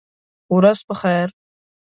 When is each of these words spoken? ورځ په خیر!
ورځ 0.55 0.79
په 0.87 0.93
خیر! 1.01 1.27